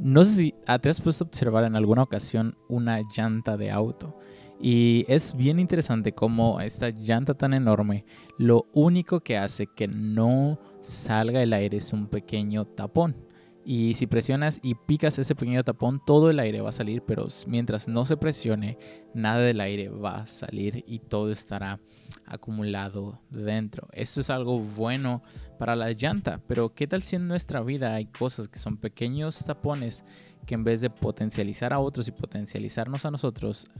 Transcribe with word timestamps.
No 0.00 0.24
sé 0.24 0.30
si 0.30 0.54
te 0.80 0.88
has 0.88 1.00
puesto 1.00 1.24
a 1.24 1.26
observar 1.26 1.64
en 1.64 1.74
alguna 1.74 2.04
ocasión 2.04 2.56
una 2.68 3.00
llanta 3.16 3.56
de 3.56 3.70
auto. 3.70 4.16
Y 4.60 5.04
es 5.08 5.36
bien 5.36 5.58
interesante 5.58 6.12
cómo 6.12 6.60
esta 6.60 6.90
llanta 6.90 7.34
tan 7.34 7.54
enorme, 7.54 8.04
lo 8.38 8.66
único 8.72 9.20
que 9.20 9.38
hace 9.38 9.66
que 9.66 9.86
no 9.86 10.58
salga 10.80 11.42
el 11.42 11.52
aire 11.52 11.76
es 11.78 11.92
un 11.92 12.08
pequeño 12.08 12.64
tapón. 12.64 13.27
Y 13.70 13.96
si 13.96 14.06
presionas 14.06 14.60
y 14.62 14.76
picas 14.76 15.18
ese 15.18 15.34
pequeño 15.34 15.62
tapón, 15.62 16.00
todo 16.02 16.30
el 16.30 16.40
aire 16.40 16.62
va 16.62 16.70
a 16.70 16.72
salir, 16.72 17.02
pero 17.02 17.28
mientras 17.46 17.86
no 17.86 18.06
se 18.06 18.16
presione, 18.16 18.78
nada 19.12 19.40
del 19.40 19.60
aire 19.60 19.90
va 19.90 20.20
a 20.20 20.26
salir 20.26 20.84
y 20.86 21.00
todo 21.00 21.30
estará 21.30 21.78
acumulado 22.24 23.20
dentro. 23.28 23.86
Esto 23.92 24.22
es 24.22 24.30
algo 24.30 24.58
bueno 24.58 25.22
para 25.58 25.76
la 25.76 25.92
llanta, 25.92 26.40
pero 26.46 26.72
¿qué 26.72 26.86
tal 26.86 27.02
si 27.02 27.16
en 27.16 27.28
nuestra 27.28 27.60
vida 27.60 27.94
hay 27.94 28.06
cosas 28.06 28.48
que 28.48 28.58
son 28.58 28.78
pequeños 28.78 29.44
tapones 29.44 30.02
que 30.46 30.54
en 30.54 30.64
vez 30.64 30.80
de 30.80 30.88
potencializar 30.88 31.74
a 31.74 31.78
otros 31.78 32.08
y 32.08 32.12
potencializarnos 32.12 33.04
a 33.04 33.10
nosotros, 33.10 33.70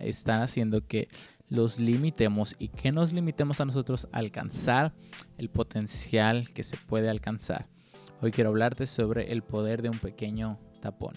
están 0.00 0.42
haciendo 0.42 0.84
que 0.88 1.06
los 1.48 1.78
limitemos 1.78 2.56
y 2.58 2.66
que 2.66 2.90
nos 2.90 3.12
limitemos 3.12 3.60
a 3.60 3.64
nosotros 3.64 4.08
a 4.10 4.18
alcanzar 4.18 4.92
el 5.38 5.50
potencial 5.50 6.52
que 6.52 6.64
se 6.64 6.76
puede 6.76 7.08
alcanzar? 7.08 7.75
Hoy 8.22 8.32
quiero 8.32 8.48
hablarte 8.50 8.86
sobre 8.86 9.30
el 9.30 9.42
poder 9.42 9.82
de 9.82 9.90
un 9.90 9.98
pequeño 9.98 10.58
tapón. 10.80 11.12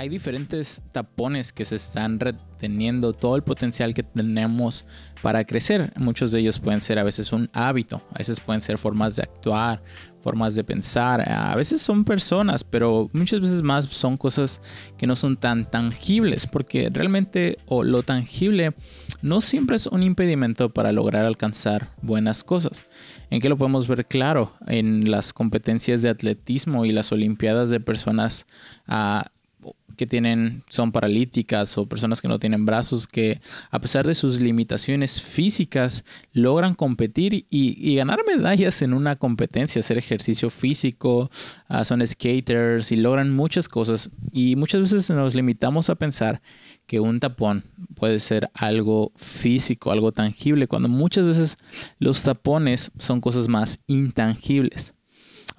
Hay 0.00 0.08
diferentes 0.08 0.80
tapones 0.92 1.52
que 1.52 1.66
se 1.66 1.76
están 1.76 2.18
reteniendo 2.18 3.12
todo 3.12 3.36
el 3.36 3.42
potencial 3.42 3.92
que 3.92 4.02
tenemos 4.02 4.86
para 5.20 5.44
crecer. 5.44 5.92
Muchos 5.94 6.32
de 6.32 6.40
ellos 6.40 6.58
pueden 6.58 6.80
ser 6.80 6.98
a 6.98 7.04
veces 7.04 7.34
un 7.34 7.50
hábito, 7.52 8.00
a 8.14 8.16
veces 8.16 8.40
pueden 8.40 8.62
ser 8.62 8.78
formas 8.78 9.16
de 9.16 9.24
actuar, 9.24 9.82
formas 10.22 10.54
de 10.54 10.64
pensar, 10.64 11.30
a 11.30 11.54
veces 11.54 11.82
son 11.82 12.06
personas, 12.06 12.64
pero 12.64 13.10
muchas 13.12 13.40
veces 13.40 13.60
más 13.60 13.84
son 13.90 14.16
cosas 14.16 14.62
que 14.96 15.06
no 15.06 15.16
son 15.16 15.36
tan 15.36 15.70
tangibles, 15.70 16.46
porque 16.46 16.88
realmente 16.90 17.58
o 17.66 17.84
lo 17.84 18.02
tangible 18.02 18.72
no 19.20 19.42
siempre 19.42 19.76
es 19.76 19.86
un 19.86 20.02
impedimento 20.02 20.70
para 20.70 20.92
lograr 20.92 21.26
alcanzar 21.26 21.90
buenas 22.00 22.42
cosas. 22.42 22.86
¿En 23.28 23.42
qué 23.42 23.50
lo 23.50 23.58
podemos 23.58 23.86
ver 23.86 24.06
claro? 24.06 24.54
En 24.66 25.10
las 25.10 25.34
competencias 25.34 26.00
de 26.00 26.08
atletismo 26.08 26.86
y 26.86 26.92
las 26.92 27.12
olimpiadas 27.12 27.68
de 27.68 27.80
personas 27.80 28.46
a 28.86 29.30
que 30.00 30.06
tienen, 30.06 30.64
son 30.70 30.92
paralíticas 30.92 31.76
o 31.76 31.84
personas 31.84 32.22
que 32.22 32.28
no 32.28 32.38
tienen 32.38 32.64
brazos, 32.64 33.06
que 33.06 33.38
a 33.70 33.82
pesar 33.82 34.06
de 34.06 34.14
sus 34.14 34.40
limitaciones 34.40 35.20
físicas 35.20 36.06
logran 36.32 36.74
competir 36.74 37.44
y, 37.50 37.96
ganar 37.96 38.20
medallas 38.26 38.80
en 38.80 38.94
una 38.94 39.16
competencia, 39.16 39.80
hacer 39.80 39.98
ejercicio 39.98 40.48
físico, 40.48 41.30
ah, 41.68 41.84
son 41.84 42.06
skaters 42.06 42.92
y 42.92 42.96
logran 42.96 43.28
muchas 43.30 43.68
cosas. 43.68 44.08
Y 44.32 44.56
muchas 44.56 44.80
veces 44.80 45.10
nos 45.10 45.34
limitamos 45.34 45.90
a 45.90 45.96
pensar 45.96 46.40
que 46.86 46.98
un 46.98 47.20
tapón 47.20 47.64
puede 47.94 48.20
ser 48.20 48.48
algo 48.54 49.12
físico, 49.16 49.92
algo 49.92 50.12
tangible, 50.12 50.66
cuando 50.66 50.88
muchas 50.88 51.26
veces 51.26 51.58
los 51.98 52.22
tapones 52.22 52.90
son 52.98 53.20
cosas 53.20 53.48
más 53.48 53.80
intangibles. 53.86 54.94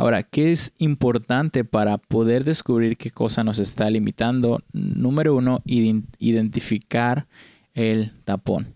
Ahora, 0.01 0.23
¿qué 0.23 0.51
es 0.51 0.73
importante 0.79 1.63
para 1.63 1.99
poder 1.99 2.43
descubrir 2.43 2.97
qué 2.97 3.11
cosa 3.11 3.43
nos 3.43 3.59
está 3.59 3.87
limitando? 3.87 4.57
Número 4.73 5.35
uno, 5.35 5.61
identificar 5.63 7.27
el 7.75 8.11
tapón. 8.23 8.75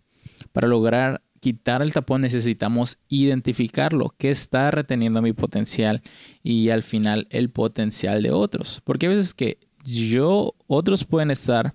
Para 0.51 0.67
lograr 0.67 1.23
quitar 1.39 1.81
el 1.81 1.93
tapón 1.93 2.21
necesitamos 2.21 2.99
identificarlo, 3.09 4.13
qué 4.19 4.29
está 4.29 4.69
reteniendo 4.69 5.23
mi 5.23 5.33
potencial 5.33 6.03
y 6.43 6.69
al 6.69 6.83
final 6.83 7.25
el 7.31 7.49
potencial 7.49 8.21
de 8.21 8.29
otros. 8.29 8.83
Porque 8.83 9.07
a 9.07 9.09
veces 9.09 9.33
que 9.33 9.57
yo, 9.83 10.53
otros 10.67 11.05
pueden 11.05 11.31
estar 11.31 11.73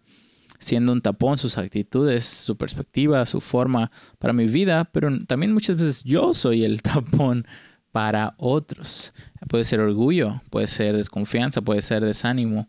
siendo 0.61 0.93
un 0.93 1.01
tapón, 1.01 1.39
sus 1.39 1.59
actitudes, 1.59 2.25
su 2.25 2.57
perspectiva, 2.57 3.27
su 3.27 3.41
forma 3.41 3.91
para 4.21 4.33
mi 4.33 4.47
vida, 4.47 4.85
pero 4.93 5.11
también 5.27 5.53
muchas 5.53 5.75
veces 5.75 6.05
yo 6.05 6.35
soy 6.35 6.63
el 6.65 6.83
tapón 6.83 7.49
para 7.93 8.35
otros. 8.39 9.15
Puede 9.49 9.65
ser 9.65 9.81
orgullo, 9.81 10.41
puede 10.51 10.67
ser 10.67 10.97
desconfianza, 10.97 11.63
puede 11.63 11.83
ser 11.83 12.05
desánimo. 12.05 12.69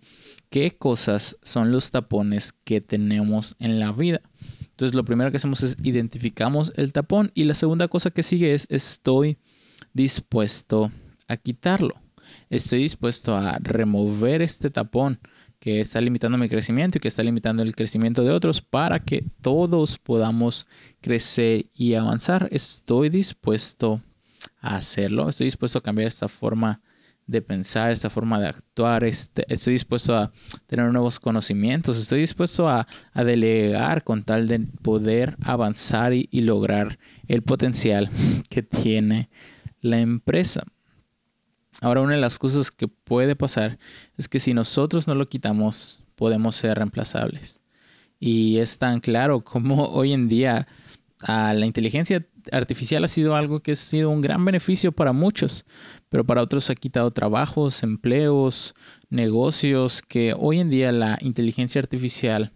¿Qué 0.50 0.78
cosas 0.78 1.38
son 1.42 1.72
los 1.72 1.92
tapones 1.92 2.54
que 2.64 2.82
tenemos 2.82 3.56
en 3.60 3.80
la 3.80 3.92
vida? 3.92 4.22
Entonces 4.62 4.96
lo 4.96 5.06
primero 5.06 5.30
que 5.32 5.38
hacemos 5.38 5.64
es 5.64 5.78
identificamos 5.84 6.74
el 6.76 6.92
tapón 6.92 7.32
y 7.36 7.44
la 7.44 7.56
segunda 7.56 7.88
cosa 7.88 8.10
que 8.10 8.24
sigue 8.24 8.54
es 8.54 8.66
estoy 8.70 9.38
dispuesto 9.94 10.92
a 11.28 11.38
quitarlo. 11.38 11.96
Estoy 12.50 12.80
dispuesto 12.80 13.36
a 13.36 13.58
remover 13.60 14.42
este 14.42 14.70
tapón 14.70 15.20
que 15.60 15.80
está 15.80 16.02
limitando 16.02 16.38
mi 16.40 16.50
crecimiento 16.50 16.98
y 16.98 17.02
que 17.02 17.08
está 17.08 17.24
limitando 17.24 17.62
el 17.62 17.76
crecimiento 17.76 18.24
de 18.24 18.32
otros 18.32 18.62
para 18.62 19.00
que 19.00 19.24
todos 19.42 20.00
podamos 20.00 20.68
crecer 21.02 21.68
y 21.76 21.94
avanzar. 21.94 22.50
Estoy 22.52 23.10
dispuesto 23.10 24.02
a 24.62 24.78
hacerlo. 24.78 25.28
Estoy 25.28 25.46
dispuesto 25.46 25.80
a 25.80 25.84
cambiar 25.84 26.08
esta 26.08 26.30
forma 26.30 26.82
de 27.28 27.42
pensar, 27.42 27.92
esta 27.92 28.10
forma 28.10 28.40
de 28.40 28.48
actuar. 28.48 29.04
Este, 29.04 29.46
estoy 29.52 29.74
dispuesto 29.74 30.16
a 30.16 30.32
tener 30.68 30.92
nuevos 30.92 31.20
conocimientos. 31.20 31.98
Estoy 31.98 32.22
dispuesto 32.22 32.70
a, 32.70 32.88
delegar 33.14 34.04
con 34.04 34.24
tal 34.24 34.48
de 34.48 34.60
poder 34.60 35.36
avanzar 35.42 36.14
y, 36.14 36.30
y 36.32 36.42
lograr 36.42 37.00
el 37.28 37.42
potencial 37.42 38.10
que 38.50 38.64
tiene 38.64 39.30
la 39.82 40.00
empresa. 40.00 40.64
Ahora, 41.80 42.02
una 42.02 42.16
de 42.16 42.22
las 42.22 42.38
cosas 42.38 42.70
que 42.70 42.88
puede 42.88 43.36
pasar 43.36 43.80
es 44.18 44.28
que 44.28 44.40
si 44.40 44.54
nosotros 44.54 45.08
no 45.08 45.16
lo 45.16 45.26
quitamos, 45.26 46.04
podemos 46.16 46.56
ser 46.56 46.78
reemplazables. 46.78 47.62
Y 48.20 48.58
es 48.58 48.78
tan 48.78 49.00
claro 49.00 49.44
como 49.44 49.86
hoy 49.90 50.14
en 50.14 50.28
día 50.28 50.68
a 51.24 51.54
la 51.54 51.66
inteligencia 51.66 52.26
artificial 52.52 53.04
ha 53.04 53.08
sido 53.08 53.36
algo 53.36 53.62
que 53.62 53.74
ha 53.74 53.76
sido 53.76 54.10
un 54.10 54.22
gran 54.22 54.44
beneficio 54.44 54.92
para 54.92 55.14
muchos, 55.14 55.66
pero 56.10 56.26
para 56.26 56.42
otros 56.42 56.70
ha 56.70 56.76
quitado 56.76 57.12
trabajos, 57.12 57.84
empleos, 57.84 58.76
negocios 59.10 60.02
que 60.02 60.34
hoy 60.38 60.60
en 60.60 60.70
día 60.70 60.92
la 60.92 61.18
inteligencia 61.22 61.80
artificial 61.80 62.54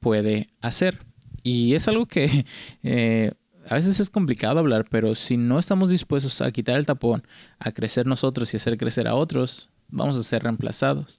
puede 0.00 0.48
hacer. 0.60 0.98
Y 1.42 1.74
es 1.74 1.88
algo 1.88 2.06
que 2.06 2.44
eh, 2.82 3.32
a 3.68 3.74
veces 3.74 4.00
es 4.00 4.10
complicado 4.10 4.58
hablar, 4.58 4.86
pero 4.90 5.14
si 5.14 5.36
no 5.36 5.58
estamos 5.58 5.90
dispuestos 5.90 6.40
a 6.40 6.50
quitar 6.50 6.76
el 6.76 6.86
tapón, 6.86 7.22
a 7.58 7.72
crecer 7.72 8.06
nosotros 8.06 8.52
y 8.52 8.56
hacer 8.56 8.78
crecer 8.78 9.06
a 9.06 9.14
otros, 9.14 9.68
vamos 9.88 10.16
a 10.16 10.22
ser 10.22 10.42
reemplazados. 10.42 11.18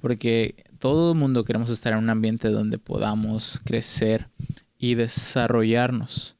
Porque 0.00 0.64
todo 0.78 1.12
el 1.12 1.18
mundo 1.18 1.44
queremos 1.44 1.70
estar 1.70 1.92
en 1.92 2.00
un 2.00 2.10
ambiente 2.10 2.48
donde 2.48 2.78
podamos 2.78 3.60
crecer 3.64 4.28
y 4.76 4.96
desarrollarnos. 4.96 6.36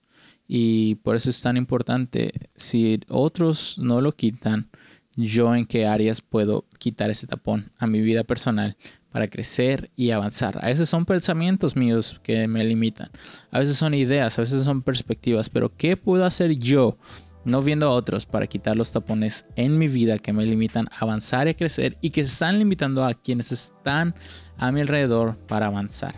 Y 0.55 0.97
por 0.97 1.17
eso 1.17 1.31
es 1.31 1.41
tan 1.41 1.57
importante, 1.57 2.31
si 2.57 3.01
otros 3.09 3.79
no 3.79 4.03
lo 4.03 4.15
quitan, 4.15 4.69
yo 5.17 5.55
en 5.55 5.65
qué 5.65 5.87
áreas 5.87 6.21
puedo 6.21 6.67
quitar 6.79 7.09
ese 7.09 7.27
tapón 7.27 7.73
a 7.79 7.87
mi 7.87 8.03
vida 8.03 8.23
personal 8.23 8.77
para 9.11 9.29
crecer 9.29 9.91
y 9.97 10.11
avanzar. 10.11 10.63
A 10.63 10.67
veces 10.67 10.91
son 10.91 11.07
pensamientos 11.07 11.75
míos 11.75 12.21
que 12.23 12.47
me 12.49 12.63
limitan, 12.65 13.11
a 13.51 13.61
veces 13.61 13.79
son 13.79 13.95
ideas, 13.95 14.39
a 14.39 14.43
veces 14.43 14.63
son 14.63 14.83
perspectivas, 14.83 15.49
pero 15.49 15.75
¿qué 15.75 15.97
puedo 15.97 16.27
hacer 16.27 16.59
yo? 16.59 16.99
No 17.47 17.63
viendo 17.63 17.87
a 17.87 17.95
otros 17.95 18.27
para 18.27 18.47
quitar 18.47 18.77
los 18.77 18.93
tapones 18.93 19.47
en 19.57 19.79
mi 19.79 19.89
vida 19.89 20.19
que 20.19 20.35
me 20.35 20.45
limitan 20.45 20.87
a 20.93 20.99
avanzar 20.99 21.47
y 21.47 21.53
a 21.53 21.57
crecer 21.57 21.97
y 22.03 22.11
que 22.11 22.21
están 22.21 22.59
limitando 22.59 23.07
a 23.07 23.15
quienes 23.15 23.53
están 23.53 24.15
a 24.59 24.71
mi 24.71 24.83
alrededor 24.83 25.39
para 25.49 25.69
avanzar. 25.69 26.15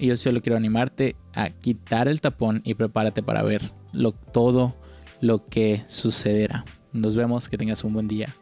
Y 0.00 0.06
yo 0.06 0.16
solo 0.16 0.40
quiero 0.40 0.56
animarte 0.56 1.14
a 1.34 1.50
quitar 1.50 2.08
el 2.08 2.22
tapón 2.22 2.62
y 2.64 2.72
prepárate 2.72 3.22
para 3.22 3.42
ver 3.42 3.70
lo, 3.92 4.12
todo 4.12 4.74
lo 5.20 5.46
que 5.46 5.82
sucederá. 5.88 6.64
Nos 6.94 7.14
vemos, 7.14 7.50
que 7.50 7.58
tengas 7.58 7.84
un 7.84 7.92
buen 7.92 8.08
día. 8.08 8.34